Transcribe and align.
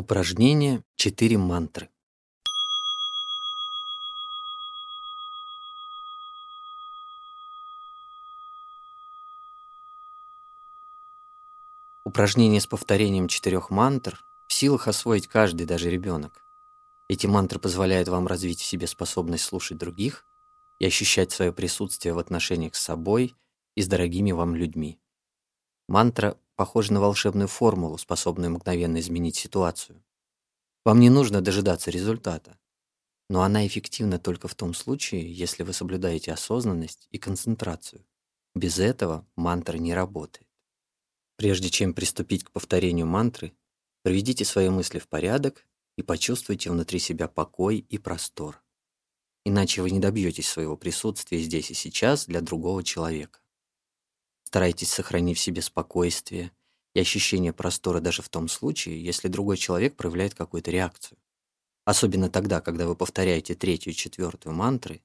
Упражнение 0.00 0.82
«Четыре 0.96 1.36
мантры». 1.36 1.90
Упражнение 12.02 12.62
с 12.62 12.66
повторением 12.66 13.28
четырех 13.28 13.68
мантр 13.68 14.24
в 14.46 14.54
силах 14.54 14.88
освоить 14.88 15.26
каждый, 15.28 15.66
даже 15.66 15.90
ребенок. 15.90 16.46
Эти 17.10 17.26
мантры 17.26 17.58
позволяют 17.58 18.08
вам 18.08 18.26
развить 18.26 18.60
в 18.60 18.64
себе 18.64 18.86
способность 18.86 19.44
слушать 19.44 19.76
других 19.76 20.24
и 20.78 20.86
ощущать 20.86 21.30
свое 21.30 21.52
присутствие 21.52 22.14
в 22.14 22.18
отношениях 22.18 22.74
с 22.74 22.80
собой 22.80 23.34
и 23.74 23.82
с 23.82 23.86
дорогими 23.86 24.32
вам 24.32 24.54
людьми. 24.54 24.99
Мантра 25.90 26.38
похожа 26.54 26.92
на 26.92 27.00
волшебную 27.00 27.48
формулу, 27.48 27.98
способную 27.98 28.52
мгновенно 28.52 29.00
изменить 29.00 29.34
ситуацию. 29.34 30.00
Вам 30.84 31.00
не 31.00 31.10
нужно 31.10 31.40
дожидаться 31.40 31.90
результата, 31.90 32.56
но 33.28 33.42
она 33.42 33.66
эффективна 33.66 34.20
только 34.20 34.46
в 34.46 34.54
том 34.54 34.72
случае, 34.72 35.34
если 35.34 35.64
вы 35.64 35.72
соблюдаете 35.72 36.32
осознанность 36.32 37.08
и 37.10 37.18
концентрацию. 37.18 38.06
Без 38.54 38.78
этого 38.78 39.26
мантра 39.34 39.78
не 39.78 39.92
работает. 39.92 40.46
Прежде 41.34 41.70
чем 41.70 41.92
приступить 41.92 42.44
к 42.44 42.52
повторению 42.52 43.08
мантры, 43.08 43.52
приведите 44.04 44.44
свои 44.44 44.68
мысли 44.68 45.00
в 45.00 45.08
порядок 45.08 45.66
и 45.98 46.04
почувствуйте 46.04 46.70
внутри 46.70 47.00
себя 47.00 47.26
покой 47.26 47.78
и 47.78 47.98
простор. 47.98 48.62
Иначе 49.44 49.82
вы 49.82 49.90
не 49.90 49.98
добьетесь 49.98 50.48
своего 50.48 50.76
присутствия 50.76 51.40
здесь 51.40 51.72
и 51.72 51.74
сейчас 51.74 52.26
для 52.26 52.42
другого 52.42 52.84
человека. 52.84 53.40
Старайтесь 54.50 54.90
сохранить 54.90 55.38
в 55.38 55.40
себе 55.40 55.62
спокойствие 55.62 56.50
и 56.92 56.98
ощущение 56.98 57.52
простора 57.52 58.00
даже 58.00 58.20
в 58.20 58.28
том 58.28 58.48
случае, 58.48 59.00
если 59.00 59.28
другой 59.28 59.56
человек 59.56 59.94
проявляет 59.94 60.34
какую-то 60.34 60.72
реакцию. 60.72 61.18
Особенно 61.84 62.28
тогда, 62.28 62.60
когда 62.60 62.88
вы 62.88 62.96
повторяете 62.96 63.54
третью 63.54 63.92
и 63.92 63.94
четвертую 63.94 64.52
мантры, 64.52 65.02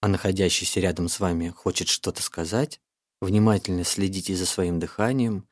а 0.00 0.08
находящийся 0.08 0.80
рядом 0.80 1.08
с 1.08 1.20
вами 1.20 1.50
хочет 1.50 1.86
что-то 1.86 2.20
сказать, 2.20 2.80
внимательно 3.20 3.84
следите 3.84 4.34
за 4.34 4.44
своим 4.44 4.80
дыханием 4.80 5.46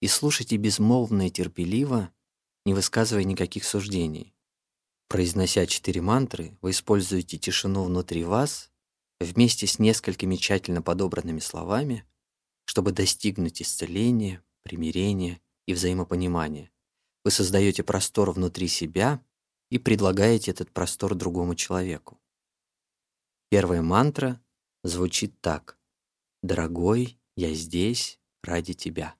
и 0.00 0.06
слушайте 0.06 0.56
безмолвно 0.56 1.26
и 1.26 1.30
терпеливо, 1.30 2.12
не 2.64 2.72
высказывая 2.72 3.24
никаких 3.24 3.64
суждений. 3.64 4.32
Произнося 5.08 5.66
четыре 5.66 6.02
мантры, 6.02 6.56
вы 6.62 6.70
используете 6.70 7.36
тишину 7.36 7.82
внутри 7.82 8.22
вас 8.22 8.70
вместе 9.20 9.66
с 9.66 9.80
несколькими 9.80 10.36
тщательно 10.36 10.82
подобранными 10.82 11.40
словами, 11.40 12.06
чтобы 12.70 12.92
достигнуть 12.92 13.60
исцеления, 13.60 14.44
примирения 14.62 15.40
и 15.66 15.74
взаимопонимания. 15.74 16.70
Вы 17.24 17.32
создаете 17.32 17.82
простор 17.82 18.30
внутри 18.30 18.68
себя 18.68 19.20
и 19.70 19.78
предлагаете 19.80 20.52
этот 20.52 20.70
простор 20.70 21.16
другому 21.16 21.56
человеку. 21.56 22.20
Первая 23.48 23.82
мантра 23.82 24.40
звучит 24.84 25.40
так. 25.40 25.80
«Дорогой, 26.44 27.18
я 27.34 27.52
здесь 27.54 28.20
ради 28.40 28.74
тебя». 28.74 29.16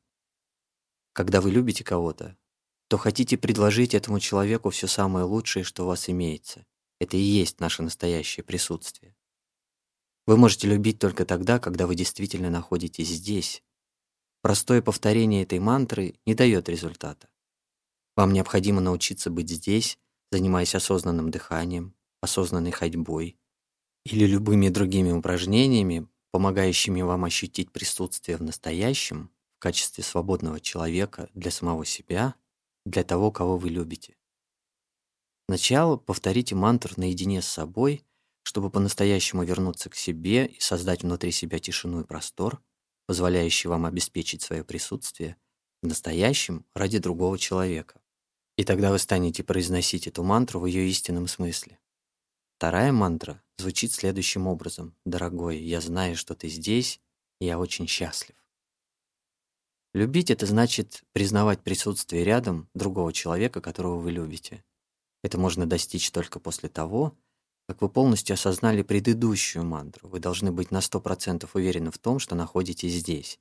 Когда 1.12 1.40
вы 1.40 1.50
любите 1.50 1.82
кого-то, 1.82 2.38
то 2.86 2.98
хотите 2.98 3.36
предложить 3.36 3.94
этому 3.94 4.20
человеку 4.20 4.70
все 4.70 4.86
самое 4.86 5.24
лучшее, 5.24 5.64
что 5.64 5.82
у 5.82 5.86
вас 5.88 6.08
имеется. 6.08 6.66
Это 7.00 7.16
и 7.16 7.20
есть 7.20 7.58
наше 7.58 7.82
настоящее 7.82 8.44
присутствие. 8.44 9.16
Вы 10.30 10.36
можете 10.36 10.68
любить 10.68 11.00
только 11.00 11.24
тогда, 11.24 11.58
когда 11.58 11.88
вы 11.88 11.96
действительно 11.96 12.50
находитесь 12.50 13.08
здесь. 13.08 13.64
Простое 14.42 14.80
повторение 14.80 15.42
этой 15.42 15.58
мантры 15.58 16.14
не 16.24 16.36
дает 16.36 16.68
результата. 16.68 17.28
Вам 18.14 18.32
необходимо 18.32 18.80
научиться 18.80 19.28
быть 19.28 19.50
здесь, 19.50 19.98
занимаясь 20.30 20.76
осознанным 20.76 21.32
дыханием, 21.32 21.96
осознанной 22.20 22.70
ходьбой 22.70 23.40
или 24.04 24.24
любыми 24.24 24.68
другими 24.68 25.10
упражнениями, 25.10 26.06
помогающими 26.30 27.02
вам 27.02 27.24
ощутить 27.24 27.72
присутствие 27.72 28.36
в 28.36 28.42
настоящем 28.44 29.32
в 29.56 29.58
качестве 29.58 30.04
свободного 30.04 30.60
человека 30.60 31.28
для 31.34 31.50
самого 31.50 31.84
себя, 31.84 32.36
для 32.86 33.02
того, 33.02 33.32
кого 33.32 33.58
вы 33.58 33.70
любите. 33.70 34.16
Сначала 35.48 35.96
повторите 35.96 36.54
мантру 36.54 36.94
наедине 36.98 37.42
с 37.42 37.48
собой 37.48 38.04
чтобы 38.42 38.70
по-настоящему 38.70 39.44
вернуться 39.44 39.90
к 39.90 39.94
себе 39.94 40.46
и 40.46 40.60
создать 40.60 41.02
внутри 41.02 41.32
себя 41.32 41.58
тишину 41.58 42.00
и 42.00 42.04
простор, 42.04 42.62
позволяющий 43.06 43.68
вам 43.68 43.86
обеспечить 43.86 44.42
свое 44.42 44.64
присутствие 44.64 45.36
в 45.82 45.86
настоящем 45.86 46.64
ради 46.74 46.98
другого 46.98 47.38
человека. 47.38 48.00
И 48.56 48.64
тогда 48.64 48.90
вы 48.90 48.98
станете 48.98 49.42
произносить 49.42 50.06
эту 50.06 50.22
мантру 50.22 50.60
в 50.60 50.66
ее 50.66 50.88
истинном 50.88 51.26
смысле. 51.26 51.78
Вторая 52.56 52.92
мантра 52.92 53.42
звучит 53.56 53.92
следующим 53.92 54.46
образом. 54.46 54.94
«Дорогой, 55.06 55.58
я 55.58 55.80
знаю, 55.80 56.16
что 56.16 56.34
ты 56.34 56.48
здесь, 56.48 57.00
и 57.40 57.46
я 57.46 57.58
очень 57.58 57.86
счастлив». 57.86 58.36
Любить— 59.92 60.30
это 60.32 60.46
значит 60.46 61.02
признавать 61.12 61.62
присутствие 61.62 62.22
рядом 62.22 62.68
другого 62.74 63.12
человека, 63.12 63.60
которого 63.60 63.98
вы 63.98 64.12
любите. 64.12 64.62
Это 65.22 65.36
можно 65.38 65.66
достичь 65.66 66.10
только 66.10 66.38
после 66.38 66.68
того, 66.68 67.16
как 67.70 67.82
вы 67.82 67.88
полностью 67.88 68.34
осознали 68.34 68.82
предыдущую 68.82 69.64
мантру, 69.64 70.08
вы 70.08 70.18
должны 70.18 70.50
быть 70.50 70.72
на 70.72 70.78
100% 70.78 71.48
уверены 71.54 71.92
в 71.92 71.98
том, 71.98 72.18
что 72.18 72.34
находитесь 72.34 72.94
здесь. 72.94 73.38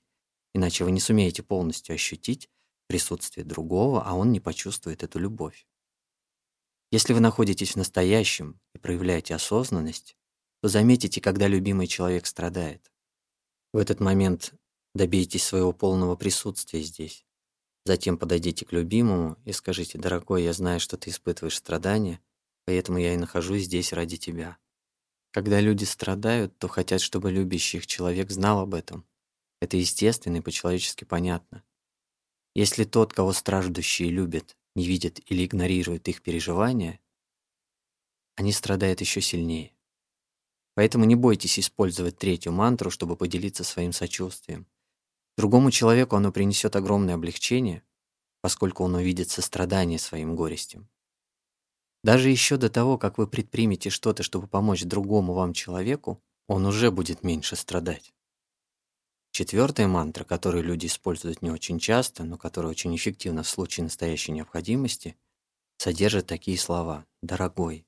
Иначе 0.54 0.84
вы 0.84 0.92
не 0.92 1.00
сумеете 1.00 1.42
полностью 1.42 1.96
ощутить 1.96 2.48
присутствие 2.86 3.44
другого, 3.44 4.04
а 4.06 4.14
он 4.14 4.32
не 4.32 4.40
почувствует 4.40 5.02
эту 5.02 5.18
любовь. 5.18 5.66
Если 6.92 7.14
вы 7.14 7.22
находитесь 7.22 7.72
в 7.72 7.78
настоящем 7.78 8.60
и 8.76 8.78
проявляете 8.78 9.34
осознанность, 9.34 10.16
то 10.62 10.68
заметите, 10.70 11.22
когда 11.22 11.48
любимый 11.48 11.88
человек 11.88 12.28
страдает. 12.28 12.92
В 13.74 13.78
этот 13.80 14.00
момент 14.00 14.54
добейтесь 14.94 15.44
своего 15.44 15.74
полного 15.74 16.16
присутствия 16.16 16.84
здесь. 16.84 17.26
Затем 17.84 18.16
подойдите 18.16 18.64
к 18.64 18.74
любимому 18.74 19.38
и 19.46 19.54
скажите, 19.54 19.98
«Дорогой, 19.98 20.44
я 20.44 20.54
знаю, 20.54 20.80
что 20.80 20.98
ты 20.98 21.10
испытываешь 21.10 21.58
страдания, 21.58 22.22
поэтому 22.70 23.00
я 23.00 23.16
и 23.16 23.18
нахожусь 23.18 23.64
здесь 23.64 23.94
ради 23.94 24.18
тебя. 24.18 24.60
Когда 25.32 25.60
люди 25.60 25.86
страдают, 25.86 26.56
то 26.60 26.68
хотят, 26.68 27.02
чтобы 27.02 27.32
любящий 27.32 27.78
их 27.78 27.88
человек 27.88 28.30
знал 28.30 28.60
об 28.60 28.76
этом. 28.76 29.08
Это 29.60 29.76
естественно 29.76 30.38
и 30.38 30.42
по-человечески 30.42 31.04
понятно. 31.04 31.64
Если 32.54 32.84
тот, 32.84 33.12
кого 33.12 33.34
страждущие 33.34 34.12
любят, 34.12 34.56
не 34.76 34.86
видит 34.86 35.20
или 35.32 35.48
игнорирует 35.48 36.08
их 36.10 36.22
переживания, 36.22 37.00
они 38.36 38.52
страдают 38.52 39.02
еще 39.02 39.20
сильнее. 39.20 39.76
Поэтому 40.76 41.06
не 41.06 41.16
бойтесь 41.16 41.58
использовать 41.58 42.20
третью 42.20 42.52
мантру, 42.52 42.92
чтобы 42.92 43.16
поделиться 43.16 43.64
своим 43.64 43.94
сочувствием. 43.94 44.68
Другому 45.38 45.72
человеку 45.72 46.18
оно 46.18 46.32
принесет 46.32 46.76
огромное 46.76 47.16
облегчение, 47.16 47.82
поскольку 48.42 48.84
он 48.84 48.94
увидит 48.94 49.32
сострадание 49.32 49.98
своим 49.98 50.36
горестям. 50.36 50.88
Даже 52.04 52.30
еще 52.30 52.58
до 52.58 52.70
того, 52.70 52.98
как 52.98 53.18
вы 53.18 53.28
предпримете 53.28 53.90
что-то, 53.90 54.24
чтобы 54.24 54.48
помочь 54.48 54.84
другому 54.84 55.34
вам 55.34 55.54
человеку, 55.54 56.24
он 56.48 56.66
уже 56.66 56.92
будет 56.92 57.24
меньше 57.24 57.56
страдать. 57.56 58.14
Четвертая 59.32 59.88
мантра, 59.88 60.24
которую 60.24 60.64
люди 60.64 60.88
используют 60.88 61.42
не 61.42 61.52
очень 61.52 61.80
часто, 61.80 62.24
но 62.24 62.38
которая 62.38 62.72
очень 62.72 62.96
эффективна 62.96 63.44
в 63.44 63.50
случае 63.50 63.84
настоящей 63.84 64.32
необходимости, 64.32 65.16
содержит 65.78 66.26
такие 66.26 66.58
слова 66.58 67.06
«Дорогой, 67.22 67.86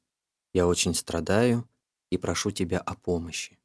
я 0.53 0.67
очень 0.67 0.93
страдаю 0.93 1.67
и 2.09 2.17
прошу 2.17 2.51
тебя 2.51 2.79
о 2.79 2.95
помощи». 2.95 3.57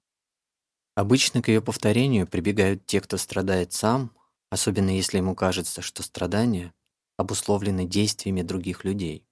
Обычно 0.95 1.43
к 1.43 1.49
ее 1.49 1.61
повторению 1.61 2.27
прибегают 2.27 2.87
те, 2.87 3.03
кто 3.03 3.19
страдает 3.19 3.75
сам, 3.75 4.17
особенно 4.49 4.91
если 4.91 5.19
ему 5.19 5.35
кажется, 5.35 5.83
что 5.83 6.03
страдания 6.03 6.73
обусловлены 7.19 7.85
действиями 7.85 8.41
других 8.41 8.85
людей. 8.85 9.27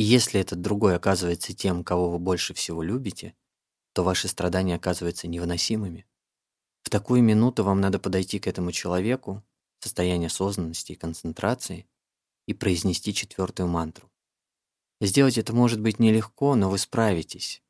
И 0.00 0.02
если 0.02 0.40
этот 0.40 0.62
другой 0.62 0.96
оказывается 0.96 1.52
тем, 1.52 1.84
кого 1.84 2.08
вы 2.08 2.18
больше 2.18 2.54
всего 2.54 2.82
любите, 2.82 3.34
то 3.92 4.02
ваши 4.02 4.28
страдания 4.28 4.76
оказываются 4.76 5.28
невыносимыми. 5.28 6.06
В 6.80 6.88
такую 6.88 7.22
минуту 7.22 7.64
вам 7.64 7.82
надо 7.82 7.98
подойти 7.98 8.38
к 8.38 8.46
этому 8.46 8.72
человеку, 8.72 9.44
в 9.78 9.84
состоянии 9.84 10.28
осознанности 10.28 10.92
и 10.92 10.94
концентрации, 10.94 11.86
и 12.46 12.54
произнести 12.54 13.12
четвертую 13.12 13.68
мантру. 13.68 14.10
Сделать 15.02 15.36
это 15.36 15.52
может 15.52 15.82
быть 15.82 15.98
нелегко, 15.98 16.54
но 16.54 16.70
вы 16.70 16.78
справитесь. 16.78 17.62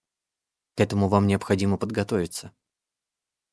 К 0.76 0.82
этому 0.82 1.08
вам 1.08 1.26
необходимо 1.26 1.78
подготовиться. 1.78 2.52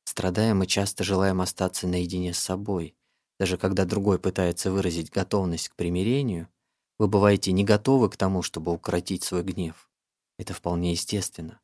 Страдая, 0.04 0.54
мы 0.54 0.68
часто 0.68 1.04
желаем 1.04 1.42
остаться 1.42 1.88
наедине 1.88 2.32
с 2.32 2.38
собой. 2.38 2.96
Даже 3.40 3.58
когда 3.58 3.86
другой 3.86 4.20
пытается 4.20 4.70
выразить 4.70 5.10
готовность 5.10 5.70
к 5.70 5.76
примирению, 5.76 6.48
вы 7.00 7.08
бываете 7.08 7.52
не 7.52 7.64
готовы 7.64 8.10
к 8.10 8.18
тому, 8.18 8.42
чтобы 8.42 8.72
укротить 8.74 9.24
свой 9.24 9.44
гнев. 9.44 9.90
Это 10.38 10.54
вполне 10.54 10.92
естественно. 10.92 11.60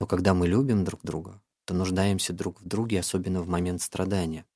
Но 0.00 0.06
когда 0.06 0.34
мы 0.34 0.46
любим 0.46 0.84
друг 0.84 1.02
друга, 1.02 1.42
то 1.64 1.74
нуждаемся 1.74 2.32
друг 2.32 2.60
в 2.60 2.66
друге, 2.66 3.00
особенно 3.00 3.42
в 3.42 3.48
момент 3.48 3.82
страдания. 3.82 4.46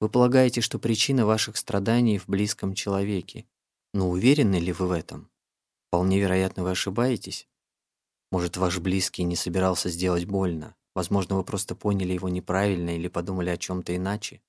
Вы 0.00 0.08
полагаете, 0.08 0.62
что 0.62 0.78
причина 0.78 1.26
ваших 1.26 1.58
страданий 1.58 2.18
в 2.18 2.26
близком 2.26 2.74
человеке, 2.74 3.46
Но 3.92 4.08
уверены 4.08 4.56
ли 4.56 4.72
вы 4.72 4.86
в 4.86 4.92
этом? 4.92 5.28
Вполне 5.88 6.20
вероятно, 6.20 6.62
вы 6.62 6.70
ошибаетесь. 6.70 7.48
Может, 8.30 8.56
ваш 8.56 8.78
близкий 8.78 9.24
не 9.24 9.34
собирался 9.34 9.88
сделать 9.88 10.26
больно. 10.26 10.76
Возможно, 10.94 11.36
вы 11.36 11.42
просто 11.42 11.74
поняли 11.74 12.12
его 12.12 12.28
неправильно 12.28 12.96
или 12.96 13.08
подумали 13.08 13.50
о 13.50 13.56
чем-то 13.56 13.96
иначе. 13.96 14.40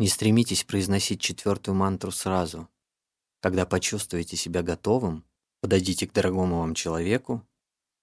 Не 0.00 0.08
стремитесь 0.08 0.64
произносить 0.64 1.20
четвертую 1.20 1.76
мантру 1.76 2.10
сразу. 2.10 2.68
Когда 3.42 3.66
почувствуете 3.66 4.36
себя 4.36 4.62
готовым, 4.62 5.24
подойдите 5.60 6.06
к 6.06 6.12
дорогому 6.12 6.60
вам 6.60 6.76
человеку, 6.76 7.44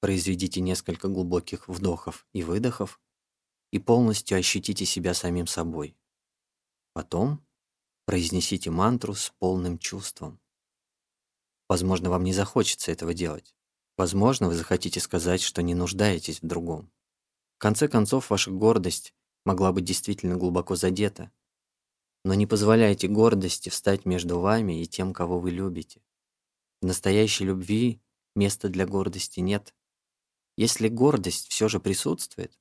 произведите 0.02 0.60
несколько 0.60 1.08
глубоких 1.08 1.70
вдохов 1.70 2.28
и 2.34 2.44
выдохов 2.44 3.00
и 3.72 3.80
полностью 3.80 4.38
ощутите 4.38 4.86
себя 4.86 5.14
самим 5.14 5.48
собой. 5.48 5.96
Потом 6.92 7.42
произнесите 8.06 8.70
мантру 8.70 9.14
с 9.14 9.30
полным 9.40 9.78
чувством. 9.78 10.42
Возможно, 11.70 12.10
вам 12.10 12.26
не 12.26 12.34
захочется 12.34 12.92
этого 12.92 13.14
делать. 13.14 13.56
Возможно, 13.96 14.48
вы 14.48 14.56
захотите 14.56 15.00
сказать, 15.00 15.42
что 15.42 15.62
не 15.62 15.74
нуждаетесь 15.74 16.42
в 16.42 16.48
другом. 16.48 16.92
В 17.56 17.60
конце 17.60 17.88
концов, 17.88 18.30
ваша 18.30 18.52
гордость 18.52 19.14
могла 19.46 19.72
быть 19.72 19.86
действительно 19.86 20.36
глубоко 20.36 20.76
задета. 20.76 21.32
Но 22.24 22.34
не 22.34 22.46
позволяйте 22.46 23.08
гордости 23.08 23.70
встать 23.70 24.06
между 24.06 24.40
вами 24.40 24.82
и 24.82 24.86
тем, 24.86 25.14
кого 25.14 25.40
вы 25.40 25.52
любите. 25.52 26.02
В 26.82 26.86
настоящей 26.86 27.46
любви 27.46 28.02
места 28.36 28.70
для 28.70 28.86
гордости 28.86 29.40
нет. 29.40 29.74
Если 30.58 30.90
гордость 30.90 31.50
все 31.50 31.70
же 31.70 31.80
присутствует, 31.80 32.60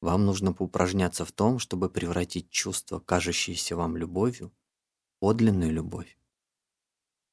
вам 0.00 0.26
нужно 0.26 0.52
поупражняться 0.52 1.24
в 1.24 1.32
том, 1.32 1.58
чтобы 1.58 1.88
превратить 1.88 2.50
чувство, 2.50 3.00
кажущееся 3.00 3.74
вам 3.74 3.96
любовью, 3.96 4.52
в 5.16 5.20
подлинную 5.20 5.72
любовь. 5.72 6.18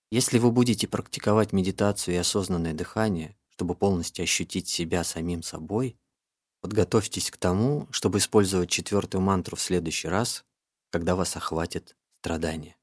Если 0.10 0.40
вы 0.40 0.52
будете 0.52 0.88
практиковать 0.88 1.54
медитацию 1.54 2.16
и 2.16 2.18
осознанное 2.18 2.74
дыхание, 2.74 3.38
чтобы 3.50 3.75
полностью 3.75 4.24
ощутить 4.24 4.68
себя 4.68 5.04
самим 5.04 5.44
собой, 5.44 5.98
подготовьтесь 6.62 7.31
к 7.31 7.38
тому, 7.38 7.88
чтобы 7.92 8.19
использовать 8.19 8.69
четвертую 8.69 9.22
мантру 9.22 9.56
в 9.56 9.62
следующий 9.62 10.07
раз, 10.07 10.46
когда 10.92 11.16
вас 11.16 11.36
охватит 11.36 11.96
страдание. 12.20 12.76